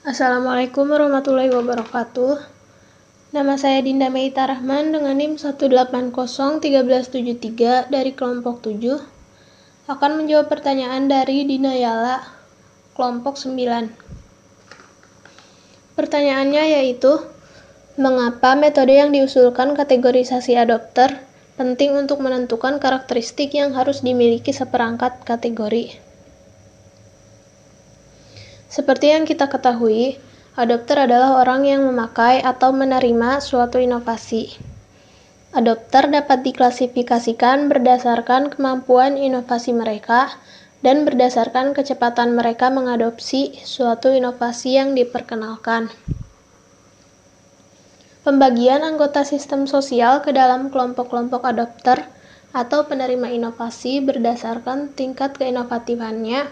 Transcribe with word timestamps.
Assalamualaikum 0.00 0.88
warahmatullahi 0.88 1.52
wabarakatuh. 1.52 2.40
Nama 3.36 3.52
saya 3.60 3.84
Dinda 3.84 4.08
Meita 4.08 4.48
Rahman 4.48 4.96
dengan 4.96 5.12
NIM 5.12 5.36
1801373 5.36 7.92
dari 7.92 8.16
kelompok 8.16 8.64
7 8.64 8.96
akan 9.92 10.10
menjawab 10.16 10.48
pertanyaan 10.48 11.04
dari 11.04 11.44
Dina 11.44 11.76
Yala, 11.76 12.24
kelompok 12.96 13.36
9. 13.36 16.00
Pertanyaannya 16.00 16.80
yaitu, 16.80 17.20
mengapa 18.00 18.56
metode 18.56 18.96
yang 18.96 19.12
diusulkan 19.12 19.76
kategorisasi 19.76 20.56
adopter 20.56 21.12
penting 21.60 21.92
untuk 21.92 22.24
menentukan 22.24 22.80
karakteristik 22.80 23.52
yang 23.52 23.76
harus 23.76 24.00
dimiliki 24.00 24.56
seperangkat 24.56 25.28
kategori? 25.28 26.09
Seperti 28.70 29.10
yang 29.10 29.26
kita 29.26 29.50
ketahui, 29.50 30.14
adopter 30.54 31.02
adalah 31.02 31.42
orang 31.42 31.66
yang 31.66 31.82
memakai 31.82 32.38
atau 32.38 32.70
menerima 32.70 33.42
suatu 33.42 33.82
inovasi. 33.82 34.54
Adopter 35.50 36.06
dapat 36.06 36.46
diklasifikasikan 36.46 37.66
berdasarkan 37.66 38.54
kemampuan 38.54 39.18
inovasi 39.18 39.74
mereka 39.74 40.30
dan 40.86 41.02
berdasarkan 41.02 41.74
kecepatan 41.74 42.38
mereka 42.38 42.70
mengadopsi 42.70 43.58
suatu 43.66 44.14
inovasi 44.14 44.78
yang 44.78 44.94
diperkenalkan. 44.94 45.90
Pembagian 48.22 48.86
anggota 48.86 49.26
sistem 49.26 49.66
sosial 49.66 50.22
ke 50.22 50.30
dalam 50.30 50.70
kelompok-kelompok 50.70 51.42
adopter 51.42 52.06
atau 52.54 52.86
penerima 52.86 53.34
inovasi 53.34 53.98
berdasarkan 53.98 54.94
tingkat 54.94 55.34
keinovatifannya 55.34 56.46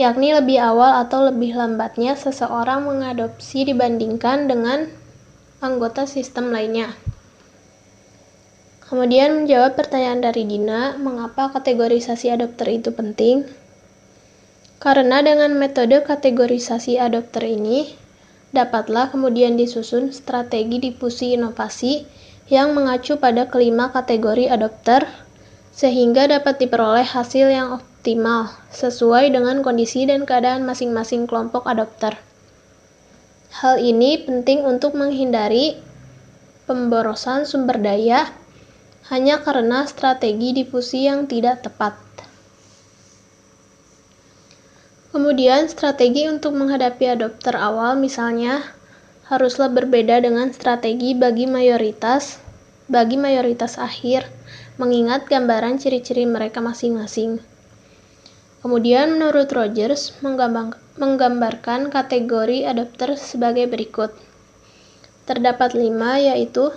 yakni 0.00 0.32
lebih 0.32 0.56
awal 0.56 1.04
atau 1.04 1.28
lebih 1.28 1.52
lambatnya 1.52 2.16
seseorang 2.16 2.88
mengadopsi 2.88 3.68
dibandingkan 3.68 4.48
dengan 4.48 4.88
anggota 5.60 6.08
sistem 6.08 6.48
lainnya. 6.56 6.96
Kemudian 8.88 9.44
menjawab 9.44 9.76
pertanyaan 9.76 10.24
dari 10.24 10.48
Dina, 10.48 10.96
mengapa 10.96 11.52
kategorisasi 11.52 12.32
adopter 12.32 12.80
itu 12.80 12.90
penting? 12.96 13.44
Karena 14.80 15.20
dengan 15.20 15.52
metode 15.52 16.00
kategorisasi 16.00 16.96
adopter 16.96 17.44
ini, 17.44 17.92
dapatlah 18.56 19.12
kemudian 19.12 19.60
disusun 19.60 20.16
strategi 20.16 20.80
difusi 20.80 21.36
inovasi 21.36 22.08
yang 22.48 22.72
mengacu 22.72 23.20
pada 23.20 23.46
kelima 23.52 23.92
kategori 23.92 24.48
adopter, 24.48 25.04
sehingga 25.76 26.26
dapat 26.26 26.56
diperoleh 26.58 27.04
hasil 27.04 27.52
yang 27.52 27.78
optimal 28.00 28.48
sesuai 28.72 29.28
dengan 29.28 29.60
kondisi 29.60 30.08
dan 30.08 30.24
keadaan 30.24 30.64
masing-masing 30.64 31.28
kelompok 31.28 31.68
adopter. 31.68 32.16
Hal 33.52 33.76
ini 33.76 34.24
penting 34.24 34.64
untuk 34.64 34.96
menghindari 34.96 35.76
pemborosan 36.64 37.44
sumber 37.44 37.76
daya 37.76 38.32
hanya 39.12 39.44
karena 39.44 39.84
strategi 39.84 40.56
difusi 40.56 41.04
yang 41.04 41.28
tidak 41.28 41.60
tepat. 41.60 41.92
Kemudian, 45.12 45.68
strategi 45.68 46.24
untuk 46.24 46.56
menghadapi 46.56 47.04
adopter 47.04 47.52
awal 47.52 48.00
misalnya 48.00 48.64
haruslah 49.28 49.68
berbeda 49.68 50.24
dengan 50.24 50.48
strategi 50.56 51.12
bagi 51.12 51.44
mayoritas 51.44 52.40
bagi 52.88 53.20
mayoritas 53.20 53.76
akhir, 53.76 54.24
mengingat 54.80 55.28
gambaran 55.28 55.78
ciri-ciri 55.78 56.24
mereka 56.24 56.58
masing-masing. 56.64 57.59
Kemudian 58.60 59.16
menurut 59.16 59.48
Rogers 59.48 60.12
menggambarkan 61.00 61.88
kategori 61.88 62.68
adopter 62.68 63.16
sebagai 63.16 63.64
berikut. 63.72 64.12
Terdapat 65.24 65.72
lima 65.72 66.20
yaitu 66.20 66.68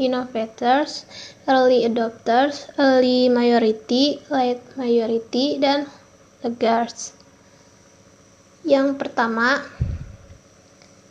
innovators, 0.00 1.04
early 1.44 1.84
adopters, 1.84 2.72
early 2.80 3.28
majority, 3.28 4.16
late 4.32 4.64
majority, 4.80 5.60
dan 5.60 5.84
laggards. 6.40 7.12
Yang 8.64 8.96
pertama, 8.96 9.60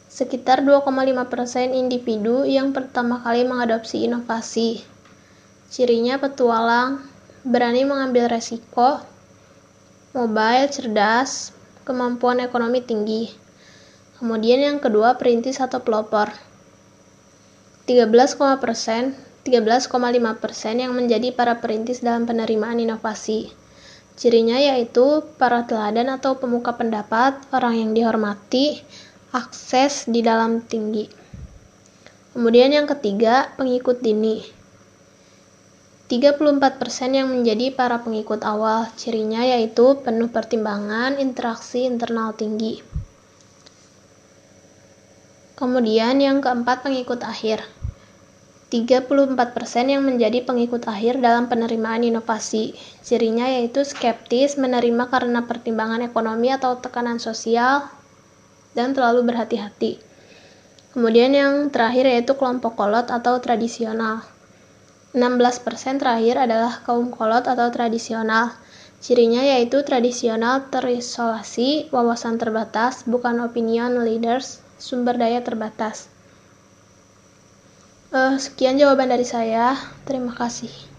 sekitar 0.10 0.66
2,5% 0.66 1.70
individu 1.70 2.50
yang 2.50 2.74
pertama 2.74 3.22
kali 3.22 3.46
mengadopsi 3.46 4.10
inovasi. 4.10 4.82
Cirinya 5.70 6.18
petualang, 6.18 7.06
berani 7.46 7.86
mengambil 7.86 8.26
resiko, 8.26 9.06
mobile, 10.16 10.72
cerdas, 10.72 11.52
kemampuan 11.84 12.40
ekonomi 12.40 12.80
tinggi. 12.80 13.36
Kemudian 14.16 14.64
yang 14.64 14.80
kedua 14.80 15.20
perintis 15.20 15.60
atau 15.60 15.84
pelopor. 15.84 16.32
13,5 17.86 18.64
persen 18.64 19.14
13,5 19.46 20.42
persen 20.42 20.82
yang 20.82 20.98
menjadi 20.98 21.30
para 21.30 21.62
perintis 21.62 22.02
dalam 22.02 22.26
penerimaan 22.26 22.82
inovasi. 22.82 23.54
Cirinya 24.18 24.58
yaitu 24.58 25.22
para 25.38 25.70
teladan 25.70 26.10
atau 26.10 26.42
pemuka 26.42 26.74
pendapat, 26.74 27.38
orang 27.54 27.78
yang 27.78 27.92
dihormati, 27.94 28.82
akses 29.30 30.10
di 30.10 30.26
dalam 30.26 30.66
tinggi. 30.66 31.06
Kemudian 32.34 32.74
yang 32.74 32.90
ketiga, 32.90 33.54
pengikut 33.54 34.02
dini. 34.02 34.42
34% 36.06 37.18
yang 37.18 37.34
menjadi 37.34 37.74
para 37.74 38.06
pengikut 38.06 38.46
awal, 38.46 38.86
cirinya 38.94 39.42
yaitu 39.42 39.98
penuh 40.06 40.30
pertimbangan, 40.30 41.18
interaksi 41.18 41.90
internal 41.90 42.30
tinggi. 42.38 42.86
Kemudian 45.58 46.22
yang 46.22 46.46
keempat 46.46 46.86
pengikut 46.86 47.26
akhir. 47.26 47.66
34% 48.70 49.40
yang 49.88 50.04
menjadi 50.06 50.46
pengikut 50.46 50.84
akhir 50.86 51.24
dalam 51.24 51.50
penerimaan 51.50 52.06
inovasi. 52.06 52.78
Cirinya 53.02 53.50
yaitu 53.50 53.82
skeptis, 53.82 54.62
menerima 54.62 55.10
karena 55.10 55.48
pertimbangan 55.50 56.06
ekonomi 56.06 56.52
atau 56.52 56.78
tekanan 56.78 57.18
sosial, 57.18 57.88
dan 58.76 58.92
terlalu 58.92 59.32
berhati-hati. 59.32 59.98
Kemudian 60.92 61.32
yang 61.34 61.54
terakhir 61.74 62.04
yaitu 62.14 62.38
kelompok 62.38 62.76
kolot 62.78 63.08
atau 63.10 63.40
tradisional. 63.40 64.35
16% 65.16 66.04
terakhir 66.04 66.36
adalah 66.36 66.84
kaum 66.84 67.08
kolot 67.08 67.48
atau 67.48 67.72
tradisional. 67.72 68.52
Cirinya 69.00 69.40
yaitu 69.48 69.80
tradisional 69.88 70.68
terisolasi, 70.68 71.88
wawasan 71.96 72.36
terbatas, 72.36 73.08
bukan 73.08 73.40
opinion 73.40 74.04
leaders, 74.04 74.60
sumber 74.76 75.16
daya 75.16 75.40
terbatas. 75.40 76.12
Uh, 78.12 78.36
sekian 78.36 78.76
jawaban 78.76 79.08
dari 79.08 79.24
saya. 79.24 79.80
Terima 80.04 80.36
kasih. 80.36 80.95